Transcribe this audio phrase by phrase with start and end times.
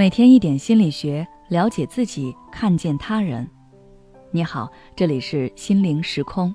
[0.00, 3.46] 每天一点心理学，了解自己，看见他人。
[4.30, 4.66] 你好，
[4.96, 6.54] 这里是心灵时空。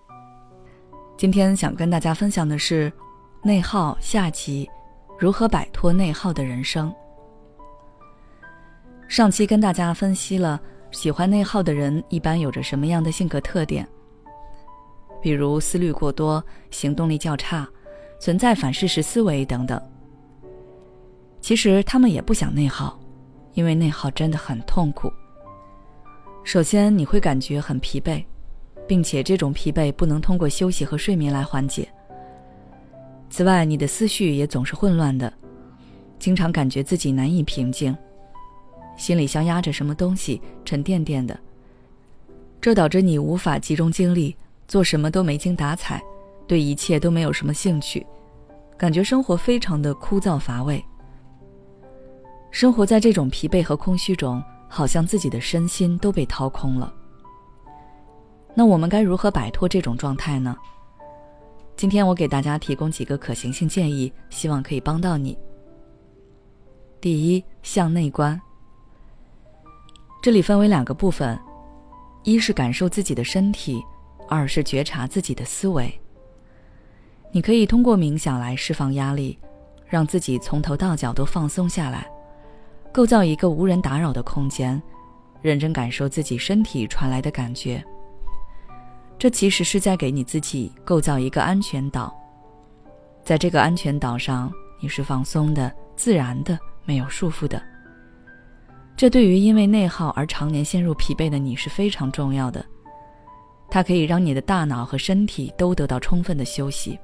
[1.15, 2.91] 今天想跟大家分享的是
[3.43, 4.67] 内耗下集，
[5.19, 6.91] 如何摆脱内耗的人生。
[9.07, 13.87] 上期跟大家分析了喜欢内耗的人一般有着什么样的性格特点，
[15.21, 17.69] 比如思虑过多、行动力较差、
[18.19, 19.79] 存在反事实思维等等。
[21.39, 22.99] 其实他们也不想内耗。
[23.55, 25.11] 因为内耗真的很痛苦。
[26.43, 28.23] 首先，你会感觉很疲惫，
[28.87, 31.89] 并且这种疲惫不能通过休息和睡眠来缓解。
[33.31, 35.33] 此外，你的思绪也总是混乱的，
[36.19, 37.97] 经常感觉自己难以平静，
[38.95, 41.37] 心里像压着什么东西，沉甸甸的。
[42.61, 44.35] 这导致你无法集中精力，
[44.67, 46.01] 做什么都没精打采，
[46.47, 48.05] 对一切都没有什么兴趣，
[48.77, 50.83] 感觉生活非常的枯燥乏味。
[52.55, 56.93] 生活在这种疲惫和空虚中，好像自己的身心都被掏空了。
[58.53, 60.55] 那我们该如何摆脱这种状态呢？
[61.75, 65.37] 今天我给大家提供几个可行性建议，希望可以帮到你。
[67.01, 68.39] 第一，向内观。
[70.23, 71.37] 这里分为两个部分，
[72.23, 73.83] 一是感受自己的身体，
[74.29, 75.93] 二是觉察自己的思维。
[77.33, 79.37] 你可以通过冥想来释放压力，
[79.85, 82.09] 让自己从头到脚都放松下来。
[82.95, 84.81] 构造一个无人打扰的空间，
[85.41, 87.83] 认真感受自己身体传来的感觉。
[89.19, 92.15] 这其实是在给你自己构造一个安全岛。
[93.21, 97.61] 在这个安全岛上，你是放松的、自然的、没有束缚的。
[98.95, 102.65] 这对于因为内耗而常年陷入疲惫的你是非常重要的。
[103.69, 106.97] 它可以让你的大脑和身体都得到充分的休息。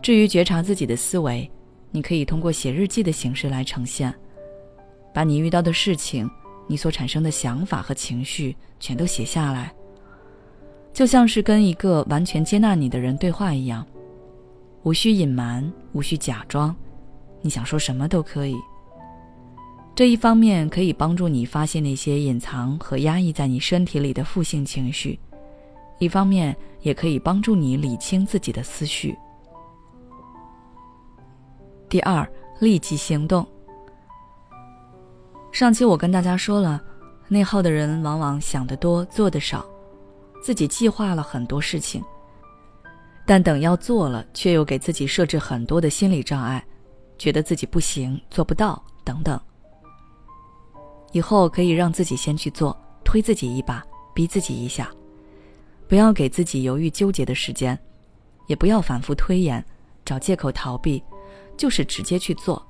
[0.00, 1.50] 至于觉察自己的思维，
[1.90, 4.14] 你可以通过写日记的形式来呈现。
[5.14, 6.28] 把你遇到的事情，
[6.66, 9.72] 你所产生的想法和情绪全都写下来，
[10.92, 13.86] 就像是跟一个完全接纳你的人对话一样，
[14.82, 16.74] 无需隐瞒，无需假装，
[17.40, 18.56] 你想说什么都可以。
[19.94, 25.16] 这一方面可以帮助你发现那些隐藏和压抑在你身体里的负性情绪，
[26.00, 29.16] 一方面也可以帮助你理清自己的思绪。
[31.88, 32.28] 第二，
[32.58, 33.46] 立即行动。
[35.54, 36.82] 上期我跟大家说了，
[37.28, 39.64] 内耗的人往往想得多，做得少，
[40.42, 42.02] 自己计划了很多事情，
[43.24, 46.66] 但等要做了，却又给自己设置很多的心理障碍，
[47.16, 49.40] 觉得自己不行，做不到等等。
[51.12, 53.80] 以后可以让自己先去做，推自己一把，
[54.12, 54.90] 逼自己一下，
[55.86, 57.78] 不要给自己犹豫纠结的时间，
[58.48, 59.64] 也不要反复推延，
[60.04, 61.00] 找借口逃避，
[61.56, 62.60] 就是直接去做。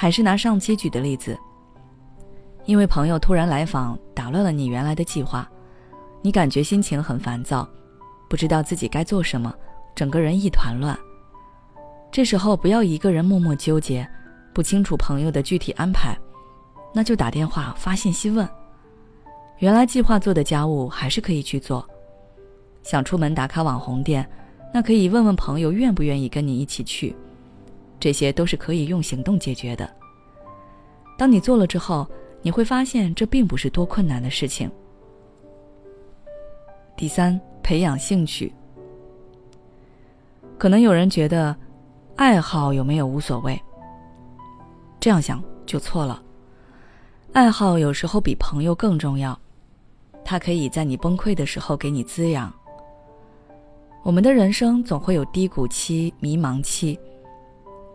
[0.00, 1.36] 还是拿上期举的例子，
[2.66, 5.50] 因为朋友突然来访，打乱了你原来的计划，
[6.22, 7.68] 你感觉心情很烦躁，
[8.30, 9.52] 不知道自己该做什么，
[9.96, 10.96] 整个人一团乱。
[12.12, 14.08] 这时候不要一个人默默纠结，
[14.54, 16.16] 不清楚朋友的具体安排，
[16.94, 18.48] 那就打电话发信息问。
[19.58, 21.84] 原来计划做的家务还是可以去做。
[22.84, 24.24] 想出门打卡网红店，
[24.72, 27.16] 那可以问问朋友愿不愿意跟你一起去。
[28.00, 29.88] 这些都是可以用行动解决的。
[31.16, 32.06] 当你做了之后，
[32.42, 34.70] 你会发现这并不是多困难的事情。
[36.96, 38.52] 第三，培养兴趣。
[40.56, 41.54] 可能有人觉得，
[42.16, 43.60] 爱好有没有无所谓。
[45.00, 46.22] 这样想就错了。
[47.32, 49.38] 爱好有时候比朋友更重要，
[50.24, 52.52] 它可以在你崩溃的时候给你滋养。
[54.02, 56.98] 我们的人生总会有低谷期、迷茫期。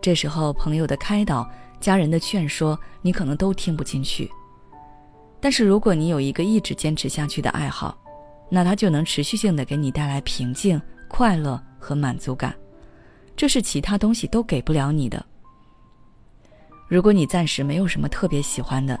[0.04, 1.48] 这时候，朋友的开导、
[1.80, 4.30] 家人的劝说，你可能都听不进去。
[5.40, 7.96] 但是，如果你有一个一直坚持下去的爱好，
[8.50, 10.78] 那它就能持续性的给你带来平静、
[11.08, 12.54] 快乐和满足感，
[13.34, 15.24] 这是其他东西都给不了你的。
[16.86, 19.00] 如果你暂时没有什么特别喜欢的，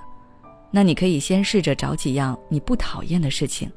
[0.70, 3.70] 那你可以先试着找几样你不讨厌的事情，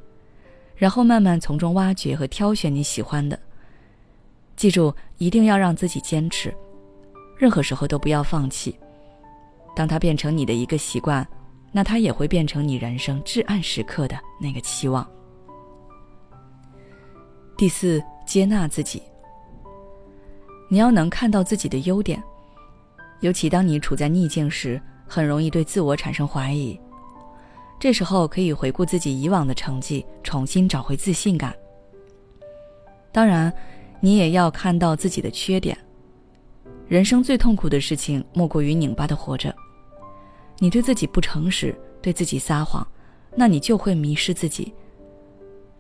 [0.78, 3.38] 然后慢慢从中挖掘和挑选你喜欢的。
[4.56, 6.56] 记住，一定要让自己坚持。
[7.38, 8.78] 任何时候都不要放弃。
[9.76, 11.26] 当它变成你的一个习惯，
[11.72, 15.08] 那它也会变成你人生至暗时刻的那个期望。
[17.56, 19.02] 第四，接纳自己。
[20.70, 22.22] 你要能看到自己的优点，
[23.22, 26.80] 尤其当你处在逆境时，很容易对自我产生怀疑。
[27.80, 31.56] 这时候可以回顾自己以往的成绩，重新找回自信感。
[33.12, 33.54] 当然，
[34.00, 35.78] 你也要看到自己的缺点。
[36.88, 39.54] 人生最痛苦的事情，莫过于拧巴的活着，
[40.58, 42.86] 你对自己不诚实，对自己撒谎，
[43.36, 44.74] 那你就会迷失自己。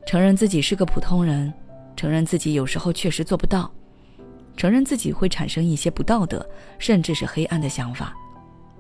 [0.06, 1.54] 承认自己是个普通人，
[1.96, 3.72] 承认自己有时候确实做不到，
[4.58, 6.46] 承认自己会产生一些不道德
[6.78, 8.14] 甚至是黑暗的想法，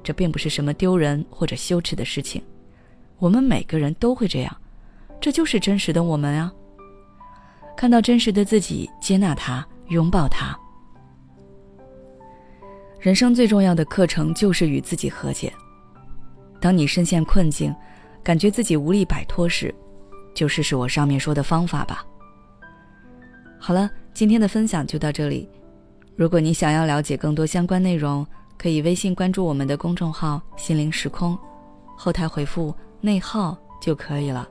[0.03, 2.41] 这并不是什么丢人或者羞耻的事情。
[3.19, 4.53] 我们每个人都会这样，
[5.21, 6.51] 这就是真实的我们啊。
[7.77, 10.57] 看到真实的自己，接纳他，拥抱他。
[12.99, 15.53] 人生最重要的课程就是与自己和解。
[16.59, 17.73] 当你深陷困境，
[18.23, 19.73] 感觉自己无力摆脱时，
[20.33, 22.05] 就试试我上面说的方法吧。
[23.59, 25.47] 好了，今天的分享就到这里。
[26.15, 28.25] 如果你想要了解更多相关内容，
[28.57, 31.37] 可以微信关注我们的公众号“心灵时空”，
[31.95, 34.49] 后台回复“内耗”就可以了。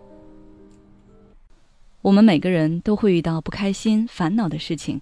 [2.02, 5.00] 我们每个人都会遇到不开心、烦恼的事情，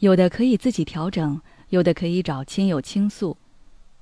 [0.00, 3.36] 有的可以自己调整，有的可以找亲友倾诉，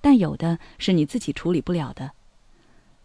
[0.00, 2.12] 但有的是你自己处理不了的。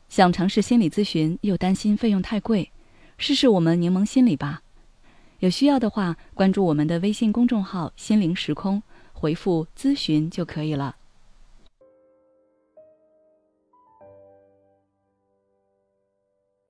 [0.09, 2.71] 想尝试心理咨询，又担心费用太贵，
[3.17, 4.61] 试试我们柠檬心理吧。
[5.39, 10.97] 有需要的话，关注我们的微信公众号“心灵时空”，回复“咨询”就可以了。